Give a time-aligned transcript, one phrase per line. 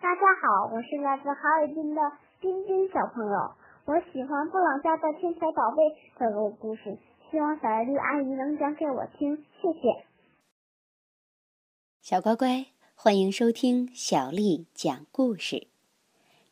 [0.00, 2.00] 大家好，我是来自哈尔滨的
[2.40, 3.52] 彬彬小朋友，
[3.84, 5.82] 我喜欢布朗家的天才宝贝
[6.16, 6.96] 这个故事，
[7.28, 10.06] 希望小丽阿姨能讲给我听，谢谢。
[12.00, 15.66] 小乖乖，欢迎收听小丽讲故事。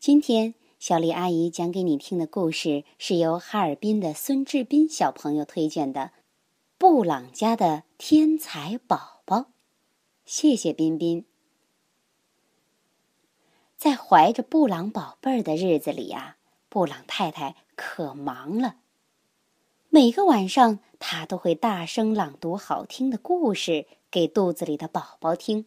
[0.01, 6.01] 今天小丽阿姨讲给你听的故事是由哈尔滨的孙志斌小朋友推荐的
[6.79, 9.37] 《布朗家的天才宝宝》，
[10.25, 11.25] 谢谢彬彬。
[13.77, 16.37] 在怀着布朗宝贝儿的日子里呀，
[16.69, 18.77] 布朗太太可忙了。
[19.91, 25.67] 每个晚上，她都会大声朗读好听的故事给肚子里的宝宝听。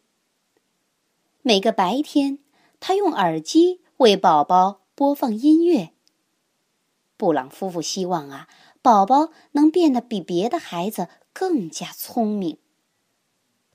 [1.42, 2.40] 每个白天，
[2.80, 5.92] 她用耳机为宝宝播放音乐。
[7.16, 8.48] 布朗夫妇希望啊，
[8.82, 12.58] 宝宝能变得比别的孩子更加聪明。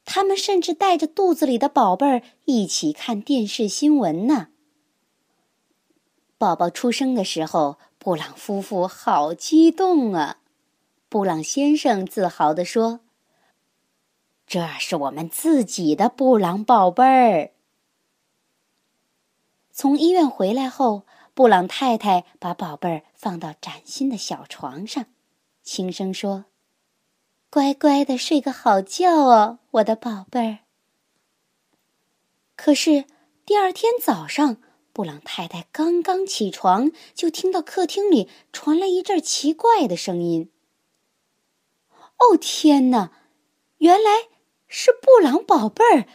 [0.05, 4.49] 他们甚至带着肚子里的宝贝儿一起看电视新闻呢。
[6.37, 10.39] 宝宝出生的时候，布朗夫妇好激动啊！
[11.09, 13.01] 布朗先生自豪地说
[14.47, 17.51] ：“这是我们自己的布朗宝贝儿。”
[19.73, 25.07] 从医院回来后，布朗太太把宝贝儿放到崭新的小床上，
[25.63, 26.45] 轻声说。
[27.55, 30.59] 乖乖的睡个好觉哦，我的宝贝儿。
[32.57, 33.05] 可是
[33.47, 34.57] 第二天早上，
[34.93, 40.51] 布朗太太刚刚起床，就听到客厅里传来一阵奇怪的声音。
[42.17, 43.13] 哦天哪！
[43.79, 44.11] 原来
[44.67, 46.09] 是布朗宝贝儿，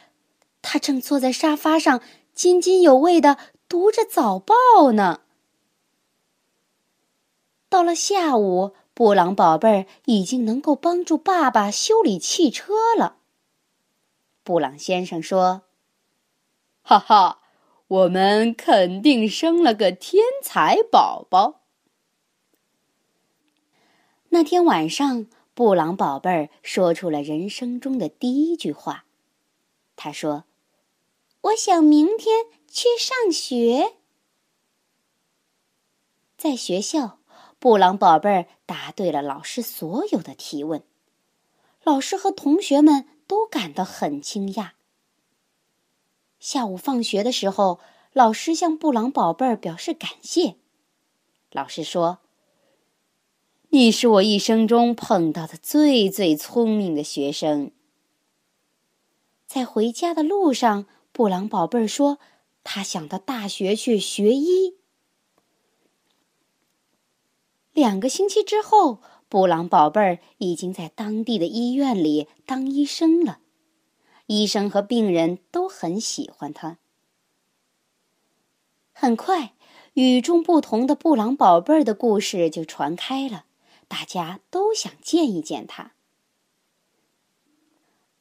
[0.62, 2.02] 他正坐在沙发上
[2.34, 3.38] 津津有味的
[3.70, 5.22] 读着早报呢。
[7.70, 8.76] 到了下午。
[9.00, 13.20] 布朗宝贝儿已经能够帮助爸爸修理汽车了。
[14.44, 15.62] 布朗先生说
[16.84, 17.40] ：“哈哈，
[17.88, 21.62] 我们肯定生了个天才宝宝。”
[24.32, 29.06] 那天晚上，布朗宝贝儿说出了人生中的第一句话。
[29.96, 30.44] 他说
[31.44, 33.94] ：“我想明天去上学。”
[36.36, 37.19] 在学校。
[37.60, 40.82] 布朗宝贝儿答对了老师所有的提问，
[41.84, 44.72] 老师和同学们都感到很惊讶。
[46.40, 47.82] 下午放学的时候，
[48.14, 50.56] 老师向布朗宝贝儿表示感谢。
[51.52, 52.20] 老师说
[53.72, 57.72] ：“你是我一生中碰到的最最聪明的学生。”
[59.46, 62.20] 在回家的路上，布朗宝贝儿说
[62.64, 64.78] ：“他想到大学去学医。”
[67.80, 73.40] 两个星期之后，布朗宝贝儿已经在当地的医院里当医生了。
[74.26, 76.78] 医生和病人都很喜欢他。
[78.92, 79.54] 很快，
[79.94, 83.46] 与众不同的布朗宝贝儿的故事就传开了，
[83.88, 85.94] 大家都想见一见他。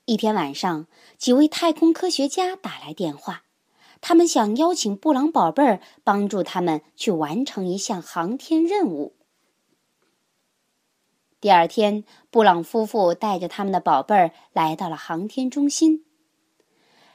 [0.04, 0.86] 一天晚上，
[1.16, 3.42] 几位太空科学家打来电话，
[4.00, 9.16] 他们想邀请布朗宝贝儿帮助他们去完成一项航天任务。
[11.41, 16.04] 第二天，布朗夫妇带着他们的宝贝儿来到了航天中心。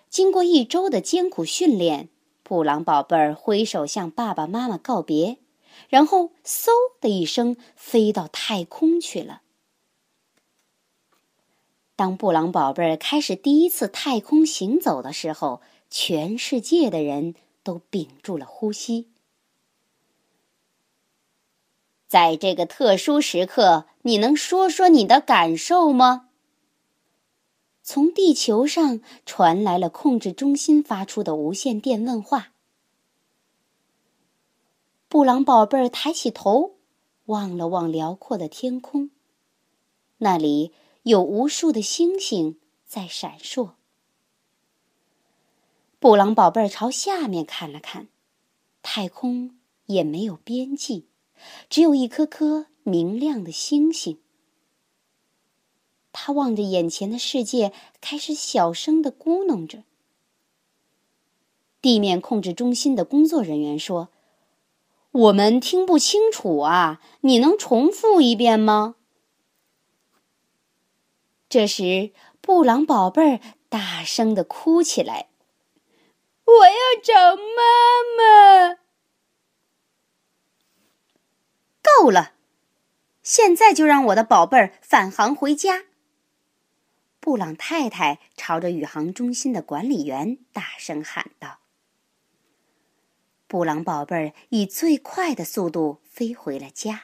[0.09, 2.07] 经过一周的艰苦训练，
[2.41, 5.39] 布朗宝贝儿挥手向爸爸妈妈告别，
[5.89, 6.69] 然后嗖
[7.01, 9.41] 的一声飞到太空去了。
[11.95, 19.09] 当布朗宝贝儿开始第一次太空行走的时候，全世界的人都屏住了呼吸。
[22.13, 26.29] 在这个特殊时刻，你能说说你的感受吗？
[27.81, 32.51] 从地球上传来了控制中心发出的无线电问话。
[35.09, 36.75] 布朗宝贝儿抬起头，
[37.25, 39.09] 望了望辽阔的天空，
[40.19, 43.71] 那里有无数的星星在闪烁。
[45.99, 48.07] 布朗宝贝儿朝下面看了看，
[48.83, 49.57] 太空
[49.87, 51.07] 也没有边际。
[51.69, 54.19] 只有一颗颗明亮的星星。
[56.11, 59.83] 他望着眼前的世界，开始小声的咕哝着。
[61.81, 64.09] 地面控制中心的工作人员说
[65.11, 68.95] ：“我们听不清楚啊，你能重复一遍吗？”
[71.49, 73.39] 这时，布朗宝贝儿
[73.69, 75.27] 大声的哭起来
[76.45, 77.41] ：“我要找妈
[78.17, 78.79] 妈！”
[82.03, 82.33] 够了！
[83.21, 85.85] 现在就让我的宝贝儿返航回家。
[87.21, 91.59] 布朗太太朝着宇航中心的管理员大声喊道
[93.47, 97.03] ：“布朗宝贝儿以最快的速度飞回了家。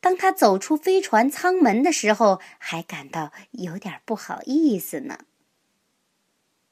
[0.00, 5.18] 当他走出飞船舱门的时候，还感到有点不好意思呢。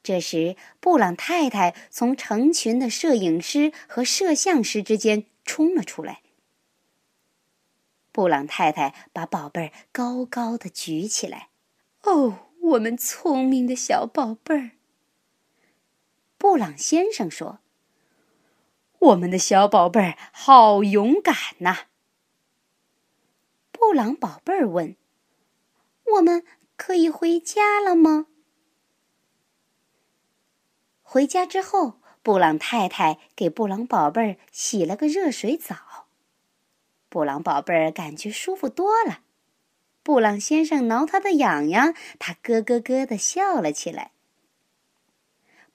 [0.01, 6.21] 这时，布朗太太从成群的摄影师和摄像师之间冲了出来。
[8.13, 11.49] 布朗太太把宝贝儿高高的举起来。
[12.03, 14.71] “哦，我们聪明的小宝贝儿！”
[16.37, 17.59] 布朗先生说
[18.99, 21.87] ，“我们的小宝贝儿好勇敢呐！”
[23.71, 24.95] 布朗宝贝儿问
[26.15, 26.45] ：“我们
[26.77, 28.27] 可以回家了吗？”
[31.01, 36.02] 回家之后，布朗太太给布朗宝贝儿洗了个热水澡。
[37.13, 39.19] 布朗宝贝儿感觉舒服多了。
[40.01, 44.13] 布朗先生挠他的痒痒，他咯咯咯的笑了起来。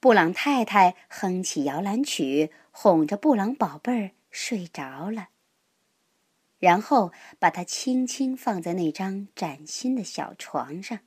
[0.01, 5.29] 布朗太太哼起摇篮曲，哄着布朗宝贝儿睡着了。
[6.59, 10.99] 然后把它轻轻放在那张崭新的小床上。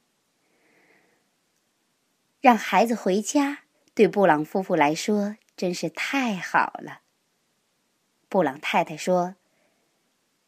[2.41, 7.03] 让孩子回家，对布朗夫妇来说真是太好了。
[8.31, 9.35] 布朗太太说：“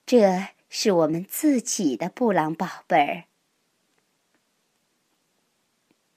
[0.07, 3.25] 这是我们自己的布朗宝贝儿。”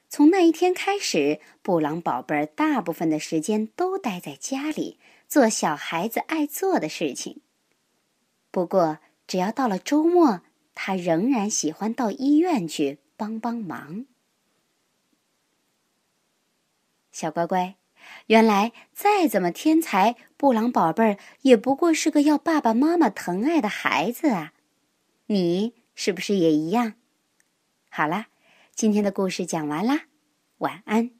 [0.10, 7.42] 从那一天开始，布朗宝贝儿大部分的时间都待在家里，做小孩子爱做的事情。
[8.50, 10.42] 不过，只要到了周末，
[10.74, 14.06] 他仍然喜欢到医院去帮帮忙。
[17.12, 17.76] 小乖乖，
[18.28, 24.54] 原来再怎么天才，布朗宝贝儿也不过是个要爸爸妈妈疼爱的孩子啊！
[25.28, 26.94] 你是不是也一样？
[27.90, 28.28] 好啦，
[28.76, 30.04] 今天的故事讲完啦，
[30.60, 31.17] 晚安。